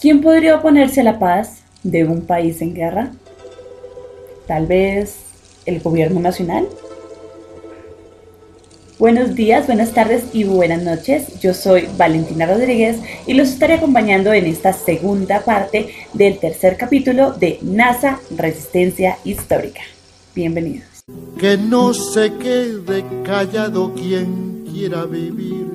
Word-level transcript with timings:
¿Quién 0.00 0.20
podría 0.20 0.54
oponerse 0.54 1.00
a 1.00 1.04
la 1.04 1.18
paz 1.18 1.62
de 1.82 2.04
un 2.04 2.20
país 2.20 2.62
en 2.62 2.72
guerra? 2.72 3.10
Tal 4.46 4.66
vez 4.66 5.16
el 5.66 5.80
gobierno 5.80 6.20
nacional. 6.20 6.68
Buenos 9.00 9.34
días, 9.34 9.66
buenas 9.66 9.90
tardes 9.90 10.24
y 10.32 10.44
buenas 10.44 10.82
noches. 10.84 11.40
Yo 11.40 11.52
soy 11.52 11.88
Valentina 11.96 12.46
Rodríguez 12.46 12.98
y 13.26 13.34
los 13.34 13.48
estaré 13.48 13.74
acompañando 13.74 14.32
en 14.32 14.46
esta 14.46 14.72
segunda 14.72 15.40
parte 15.40 15.88
del 16.14 16.38
tercer 16.38 16.76
capítulo 16.76 17.32
de 17.32 17.58
NASA 17.62 18.20
Resistencia 18.36 19.18
Histórica. 19.24 19.80
Bienvenidos. 20.32 21.02
Que 21.40 21.56
no 21.56 21.92
se 21.92 22.32
quede 22.34 23.04
callado 23.24 23.92
quien 23.94 24.64
quiera 24.64 25.06
vivir 25.06 25.66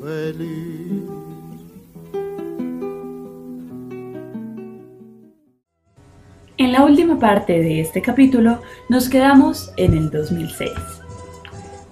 feliz. 0.00 0.81
En 6.58 6.70
la 6.70 6.84
última 6.84 7.18
parte 7.18 7.54
de 7.54 7.80
este 7.80 8.02
capítulo 8.02 8.60
nos 8.90 9.08
quedamos 9.08 9.72
en 9.78 9.94
el 9.94 10.10
2006. 10.10 10.70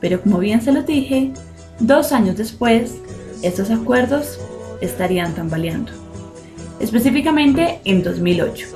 Pero 0.01 0.21
como 0.21 0.39
bien 0.39 0.61
se 0.61 0.71
lo 0.71 0.83
dije, 0.83 1.33
dos 1.79 2.13
años 2.13 2.37
después, 2.37 3.01
estos 3.43 3.71
acuerdos 3.71 4.39
estarían 4.83 5.35
tambaleando. 5.35 5.93
Específicamente 6.79 7.81
en 7.85 8.03
2008, 8.03 8.67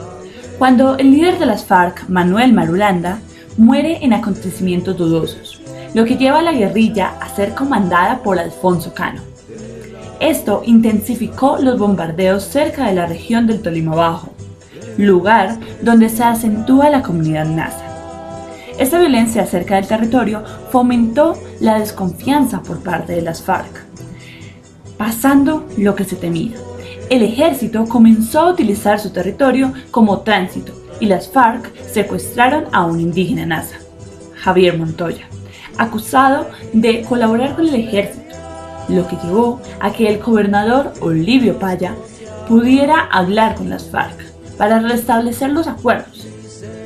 cuando 0.59 0.97
el 0.97 1.11
líder 1.11 1.39
de 1.39 1.47
las 1.47 1.67
FARC, 1.67 2.09
Manuel 2.09 2.55
Marulanda, 2.55 3.19
muere 3.59 3.99
en 4.03 4.15
acontecimientos 4.15 4.97
dudosos, 4.97 5.61
lo 5.93 6.07
que 6.07 6.17
lleva 6.17 6.39
a 6.39 6.43
la 6.43 6.53
guerrilla 6.53 7.15
a 7.21 7.29
ser 7.29 7.55
comandada 7.55 8.23
por 8.23 8.39
Alfonso 8.39 8.95
Cano. 8.95 9.21
Esto 10.19 10.63
intensificó 10.65 11.59
los 11.59 11.79
bombardeos 11.79 12.45
cerca 12.45 12.87
de 12.87 12.95
la 12.95 13.07
región 13.07 13.47
del 13.47 13.61
Tolima 13.61 13.95
Bajo, 13.95 14.34
lugar 14.97 15.59
donde 15.83 16.09
se 16.09 16.25
acentúa 16.25 16.91
la 16.91 17.03
comunidad 17.03 17.47
NASA. 17.47 17.85
Esta 18.79 18.99
violencia 18.99 19.47
cerca 19.47 19.77
del 19.77 19.87
territorio 19.87 20.43
fomentó 20.71 21.39
la 21.61 21.79
desconfianza 21.79 22.63
por 22.63 22.83
parte 22.83 23.13
de 23.13 23.23
las 23.23 23.43
FARC, 23.43 23.85
pasando 24.97 25.67
lo 25.77 25.95
que 25.95 26.05
se 26.05 26.17
temía. 26.17 26.57
El 27.09 27.23
ejército 27.23 27.85
comenzó 27.85 28.41
a 28.41 28.51
utilizar 28.51 28.99
su 28.99 29.11
territorio 29.11 29.73
como 29.91 30.21
tránsito 30.21 30.73
y 30.99 31.07
las 31.07 31.29
FARC 31.29 31.73
secuestraron 31.87 32.65
a 32.73 32.85
un 32.85 33.01
indígena 33.01 33.47
NASA, 33.47 33.77
Javier 34.37 34.77
Montoya, 34.77 35.27
acusado 35.79 36.49
de 36.73 37.03
colaborar 37.03 37.55
con 37.55 37.69
el 37.69 37.75
ejército, 37.75 38.25
lo 38.89 39.07
que 39.07 39.17
llevó 39.23 39.61
a 39.81 39.93
que 39.93 40.09
el 40.09 40.19
gobernador 40.19 40.93
Olivio 41.01 41.59
Paya 41.59 41.95
pudiera 42.49 43.01
hablar 43.13 43.55
con 43.55 43.71
las 43.71 43.85
FARC 43.89 44.34
para 44.57 44.81
restablecer 44.81 45.51
los 45.51 45.67
acuerdos. 45.67 46.27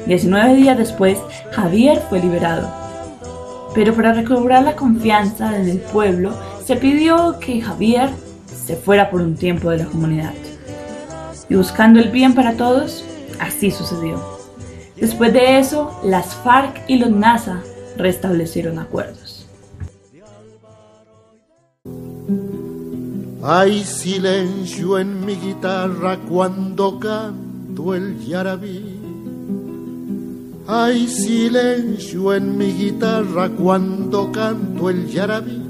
19 0.07 0.55
días 0.55 0.79
después, 0.79 1.19
Javier 1.53 2.03
fue 2.09 2.21
liberado. 2.21 2.69
Pero 3.75 3.95
para 3.95 4.15
recobrar 4.15 4.63
la 4.63 4.75
confianza 4.75 5.57
en 5.57 5.69
el 5.69 5.79
pueblo, 5.79 6.33
se 6.65 6.77
pidió 6.77 7.39
que 7.39 7.61
Javier 7.61 8.11
se 8.67 8.77
fuera 8.77 9.11
por 9.11 9.21
un 9.21 9.37
tiempo 9.37 9.71
de 9.71 9.79
la 9.79 9.85
comunidad. 9.85 10.33
Y 11.49 11.55
buscando 11.55 12.01
el 12.01 12.11
bien 12.11 12.35
para 12.35 12.57
todos, 12.57 13.05
así 13.39 13.71
sucedió. 13.71 14.23
Después 14.97 15.33
de 15.33 15.59
eso, 15.59 15.99
las 16.03 16.35
FARC 16.37 16.83
y 16.89 16.97
los 16.97 17.11
NASA 17.11 17.63
restablecieron 17.97 18.79
acuerdos. 18.79 19.47
Hay 23.43 23.85
silencio 23.85 24.99
en 24.99 25.25
mi 25.25 25.37
guitarra 25.37 26.19
cuando 26.29 26.99
canto 26.99 27.48
el 27.79 28.19
yarabí. 28.27 29.01
Hay 30.67 31.07
silencio 31.07 32.35
en 32.35 32.59
mi 32.59 32.73
guitarra 32.73 33.49
cuando 33.51 34.31
canto 34.33 34.91
el 34.91 35.09
yarabí. 35.09 35.63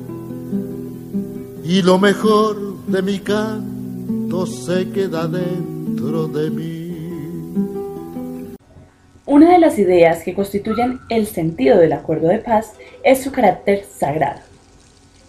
Y 1.64 1.82
lo 1.82 1.98
mejor 1.98 2.84
de 2.86 3.02
mi 3.02 3.18
canto 3.18 4.46
se 4.46 4.90
queda 4.90 5.28
dentro 5.28 6.26
de 6.28 6.50
mí. 6.50 6.78
Una 9.26 9.52
de 9.52 9.58
las 9.58 9.78
ideas 9.78 10.22
que 10.24 10.34
constituyen 10.34 11.00
el 11.10 11.26
sentido 11.26 11.76
del 11.76 11.92
acuerdo 11.92 12.28
de 12.28 12.38
paz 12.38 12.72
es 13.04 13.22
su 13.22 13.30
carácter 13.30 13.84
sagrado, 13.84 14.40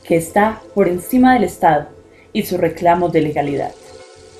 que 0.03 0.15
está 0.15 0.61
por 0.73 0.87
encima 0.87 1.33
del 1.33 1.43
Estado 1.43 1.89
y 2.31 2.43
sus 2.43 2.59
reclamos 2.59 3.11
de 3.11 3.21
legalidad. 3.21 3.71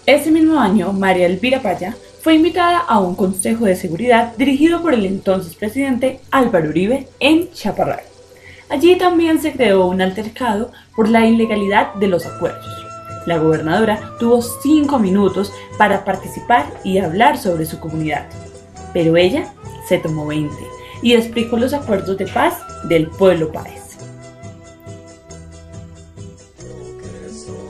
Ese 0.05 0.31
mismo 0.31 0.59
año, 0.59 0.94
María 0.94 1.25
Elvira 1.25 1.61
Paya 1.61 1.95
fue 2.22 2.35
invitada 2.35 2.80
a 2.80 3.00
un 3.00 3.16
consejo 3.16 3.66
de 3.66 3.75
seguridad 3.75 4.35
dirigido 4.35 4.81
por 4.81 4.94
el 4.94 5.06
entonces 5.06 5.56
presidente 5.56 6.19
Álvaro 6.31 6.69
Uribe 6.69 7.07
en 7.19 7.52
Chaparral. 7.53 8.02
Allí 8.69 8.97
también 8.97 9.41
se 9.41 9.53
creó 9.53 9.88
un 9.88 10.02
altercado 10.02 10.72
por 10.96 11.09
la 11.09 11.25
ilegalidad 11.25 11.94
de 11.96 12.08
los 12.08 12.25
acuerdos. 12.25 12.66
La 13.25 13.38
gobernadora 13.38 14.13
tuvo 14.19 14.41
cinco 14.41 15.00
minutos 15.00 15.52
para 15.78 16.03
participar 16.03 16.66
y 16.84 16.97
hablar 16.97 17.38
sobre 17.38 17.66
su 17.66 17.79
comunidad, 17.79 18.28
pero 18.94 19.18
ella 19.18 19.53
se 19.88 19.97
tomó 19.97 20.28
20 20.28 20.53
y 21.02 21.13
explicó 21.13 21.58
los 21.58 21.74
acuerdos 21.74 22.18
de 22.18 22.28
paz 22.28 22.56
del 22.84 23.08
pueblo 23.08 23.52
Páez. 23.52 23.97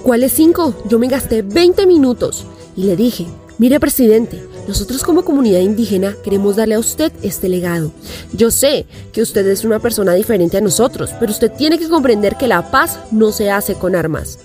¿Cuáles 0.04 0.32
cinco? 0.32 0.74
Yo 0.86 0.98
me 0.98 1.08
gasté 1.08 1.44
20 1.44 1.86
minutos 1.86 2.48
y 2.76 2.86
le 2.86 2.96
dije, 2.96 3.28
mire 3.60 3.80
presidente, 3.80 4.44
nosotros 4.68 5.04
como 5.04 5.24
comunidad 5.24 5.60
indígena 5.60 6.16
queremos 6.24 6.56
darle 6.56 6.76
a 6.76 6.80
usted 6.80 7.12
este 7.22 7.48
legado. 7.50 7.92
Yo 8.34 8.50
sé 8.50 8.88
que 9.14 9.22
usted 9.22 9.46
es 9.48 9.64
una 9.64 9.80
persona 9.80 10.14
diferente 10.14 10.58
a 10.58 10.62
nosotros, 10.62 11.12
pero 11.20 11.32
usted 11.32 11.52
tiene 11.52 11.78
que 11.78 11.88
comprender 11.88 12.36
que 12.38 12.48
la 12.48 12.72
paz 12.72 13.00
no 13.12 13.32
se 13.32 13.52
hace 13.52 13.76
con 13.76 13.96
armas. 13.96 14.40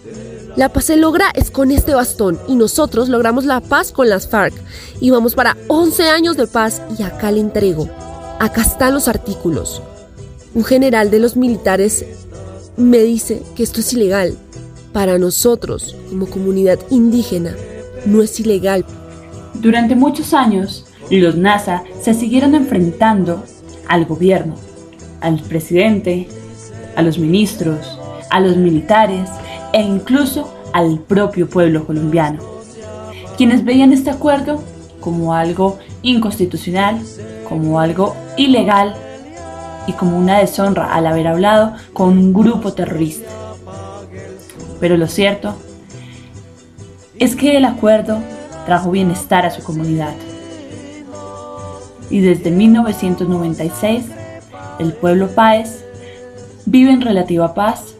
La 0.56 0.68
paz 0.68 0.84
se 0.84 0.96
logra 0.96 1.30
es 1.34 1.50
con 1.50 1.70
este 1.70 1.94
bastón 1.94 2.38
y 2.46 2.54
nosotros 2.54 3.08
logramos 3.08 3.44
la 3.44 3.60
paz 3.60 3.90
con 3.90 4.08
las 4.08 4.28
FARC 4.28 4.54
y 5.00 5.10
vamos 5.10 5.34
para 5.34 5.56
11 5.68 6.10
años 6.10 6.36
de 6.36 6.46
paz 6.46 6.80
y 6.96 7.02
acá 7.02 7.32
le 7.32 7.40
entrego. 7.40 7.88
Acá 8.38 8.62
están 8.62 8.94
los 8.94 9.08
artículos. 9.08 9.82
Un 10.54 10.64
general 10.64 11.10
de 11.10 11.18
los 11.18 11.36
militares 11.36 12.04
me 12.76 12.98
dice 12.98 13.42
que 13.56 13.62
esto 13.62 13.80
es 13.80 13.92
ilegal. 13.92 14.36
Para 14.92 15.18
nosotros, 15.18 15.96
como 16.08 16.26
comunidad 16.26 16.78
indígena, 16.90 17.56
no 18.06 18.22
es 18.22 18.38
ilegal. 18.38 18.84
Durante 19.54 19.94
muchos 19.94 20.34
años, 20.34 20.86
los 21.10 21.36
NASA 21.36 21.84
se 22.00 22.14
siguieron 22.14 22.54
enfrentando 22.54 23.44
al 23.88 24.04
gobierno, 24.04 24.54
al 25.20 25.40
presidente, 25.40 26.28
a 26.96 27.02
los 27.02 27.18
ministros, 27.18 27.98
a 28.30 28.40
los 28.40 28.56
militares 28.56 29.28
e 29.72 29.80
incluso 29.82 30.52
al 30.72 30.98
propio 30.98 31.48
pueblo 31.48 31.86
colombiano, 31.86 32.40
quienes 33.36 33.64
veían 33.64 33.92
este 33.92 34.10
acuerdo 34.10 34.62
como 35.00 35.34
algo 35.34 35.78
inconstitucional, 36.02 37.00
como 37.48 37.78
algo 37.78 38.16
ilegal 38.36 38.94
y 39.86 39.92
como 39.92 40.18
una 40.18 40.38
deshonra 40.38 40.94
al 40.94 41.06
haber 41.06 41.28
hablado 41.28 41.74
con 41.92 42.08
un 42.08 42.32
grupo 42.32 42.72
terrorista. 42.72 43.28
Pero 44.80 44.96
lo 44.96 45.06
cierto 45.06 45.54
es 47.18 47.36
que 47.36 47.56
el 47.56 47.64
acuerdo 47.64 48.18
trajo 48.64 48.90
bienestar 48.90 49.46
a 49.46 49.50
su 49.50 49.62
comunidad. 49.62 50.14
Y 52.10 52.20
desde 52.20 52.50
1996, 52.50 54.06
el 54.78 54.92
pueblo 54.92 55.28
Páez 55.28 55.84
vive 56.66 56.90
en 56.90 57.00
relativa 57.00 57.54
paz 57.54 57.94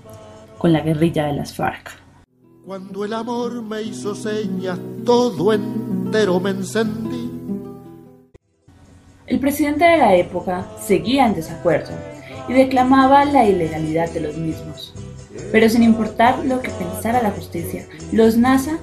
con 0.58 0.72
la 0.72 0.80
guerrilla 0.80 1.26
de 1.26 1.34
las 1.34 1.54
FARC. 1.54 1.90
Cuando 2.66 3.04
el 3.04 3.12
amor 3.12 3.62
me 3.62 3.82
hizo 3.82 4.14
señas, 4.14 4.78
todo 5.04 5.52
entero 5.52 6.40
me 6.40 6.50
encendí. 6.50 7.30
El 9.26 9.40
presidente 9.40 9.84
de 9.84 9.98
la 9.98 10.16
época 10.16 10.66
seguía 10.80 11.26
en 11.26 11.34
desacuerdo 11.34 11.92
y 12.48 12.52
declamaba 12.52 13.24
la 13.24 13.46
ilegalidad 13.46 14.10
de 14.10 14.20
los 14.20 14.36
mismos. 14.36 14.94
Pero 15.52 15.68
sin 15.68 15.82
importar 15.82 16.44
lo 16.44 16.60
que 16.60 16.70
pensara 16.70 17.22
la 17.22 17.30
justicia, 17.30 17.86
los 18.12 18.36
NASA 18.36 18.78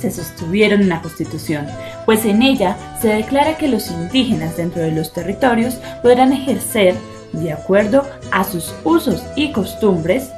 se 0.00 0.10
sostuvieron 0.10 0.82
en 0.82 0.88
la 0.88 1.02
Constitución, 1.02 1.66
pues 2.06 2.24
en 2.24 2.42
ella 2.42 2.76
se 3.00 3.08
declara 3.08 3.56
que 3.56 3.68
los 3.68 3.90
indígenas 3.90 4.56
dentro 4.56 4.82
de 4.82 4.92
los 4.92 5.12
territorios 5.12 5.78
podrán 6.02 6.32
ejercer, 6.32 6.94
de 7.32 7.52
acuerdo 7.52 8.06
a 8.30 8.44
sus 8.44 8.74
usos 8.84 9.22
y 9.36 9.52
costumbres, 9.52 10.30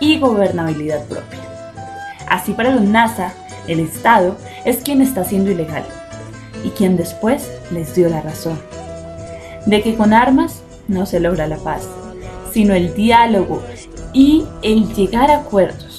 y 0.00 0.18
gobernabilidad 0.18 1.04
propia. 1.04 1.40
Así 2.28 2.52
para 2.52 2.70
los 2.70 2.82
NASA, 2.82 3.32
el 3.66 3.80
Estado 3.80 4.36
es 4.64 4.78
quien 4.78 5.00
está 5.00 5.24
siendo 5.24 5.50
ilegal 5.50 5.84
y 6.64 6.70
quien 6.70 6.96
después 6.96 7.50
les 7.70 7.94
dio 7.94 8.08
la 8.08 8.20
razón. 8.20 8.60
De 9.64 9.82
que 9.82 9.94
con 9.94 10.12
armas 10.12 10.62
no 10.88 11.06
se 11.06 11.20
logra 11.20 11.46
la 11.46 11.56
paz, 11.56 11.82
sino 12.52 12.74
el 12.74 12.94
diálogo 12.94 13.62
y 14.12 14.44
el 14.62 14.92
llegar 14.94 15.30
a 15.30 15.38
acuerdos. 15.38 15.95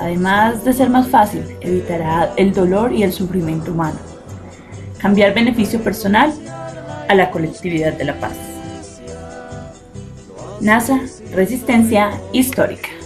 Además 0.00 0.64
de 0.64 0.72
ser 0.72 0.88
más 0.88 1.08
fácil, 1.08 1.44
evitará 1.60 2.32
el 2.36 2.52
dolor 2.52 2.92
y 2.92 3.02
el 3.02 3.12
sufrimiento 3.12 3.72
humano. 3.72 3.98
Cambiar 4.98 5.34
beneficio 5.34 5.80
personal 5.80 6.32
a 7.08 7.14
la 7.14 7.30
colectividad 7.30 7.92
de 7.92 8.04
la 8.04 8.18
paz. 8.18 8.32
NASA, 10.60 11.00
Resistencia 11.32 12.12
Histórica. 12.32 12.99